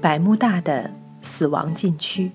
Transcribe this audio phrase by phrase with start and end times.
[0.00, 2.32] 百慕大的死亡禁区。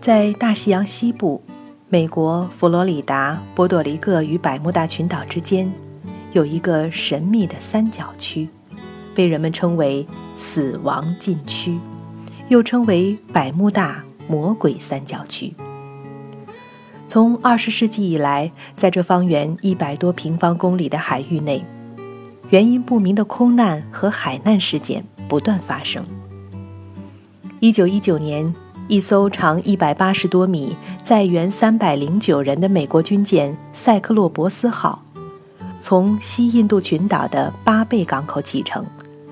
[0.00, 1.40] 在大西洋西部，
[1.88, 5.72] 美国佛罗里达、波多黎各与百慕大群岛之间，
[6.32, 8.48] 有一个神秘的三角区，
[9.14, 10.04] 被人们称为
[10.36, 11.78] “死亡禁区”，
[12.50, 15.54] 又称为百慕大魔鬼三角区。
[17.06, 21.64] 从二十世纪以来，在这方圆一百多平方公里的海域内，
[22.50, 26.04] 原因不明的空难和海难事件不断发生。
[27.60, 28.52] 一九一九年，
[28.88, 35.02] 一艘长一百八十多米、载员三百零九人的美国军舰“塞克洛博斯号”
[35.80, 38.84] 从西印度群岛的巴贝港口启程，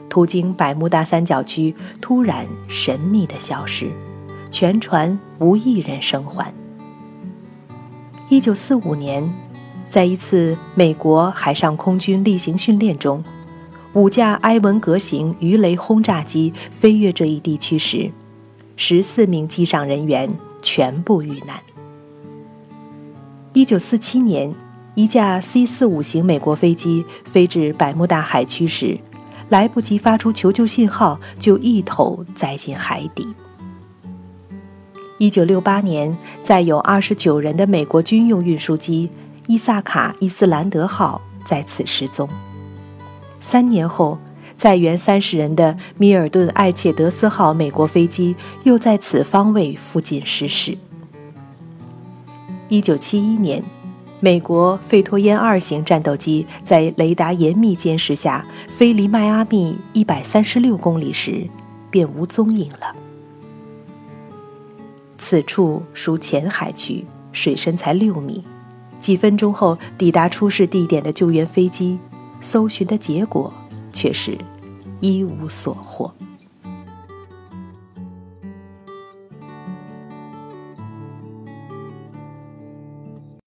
[0.09, 3.91] 途经百慕大三角区，突然神秘的消失，
[4.51, 6.53] 全船无一人生还。
[8.29, 9.29] 一九四五年，
[9.89, 13.25] 在一次美国海上空军例行训练中，
[13.95, 18.09] 五架埃文格型鱼雷轰炸机飞越这一地区时，
[18.77, 20.33] 十四名机上人员
[20.63, 21.61] 全部遇难。
[23.53, 24.55] 一九四七年，
[24.95, 28.97] 一架 C 四五型美国飞机飞至百慕大海区时，
[29.49, 33.27] 来不及发出求救信号，就一头栽进海底。
[35.19, 39.11] 一九六八年，载有二十九人的美国军用运输机
[39.49, 42.29] “伊萨卡·伊斯兰德号”在此失踪。
[43.41, 44.19] 三年后，
[44.57, 50.77] 载员三十人的米尔顿·艾切德斯号美国飞机又在此方位附近失事。
[52.69, 53.65] 一九七一年，
[54.21, 61.49] 美国费托烟二型战斗机在雷达严密监视下飞离迈阿密一百三十六公里时，
[61.91, 62.95] 便无踪影了。
[65.17, 68.45] 此处属浅海区，水深才六米。
[69.01, 71.99] 几分钟后抵达出事地点的救援飞机，
[72.41, 73.53] 搜寻的结果
[73.93, 74.37] 却是
[75.01, 76.13] 一无所获。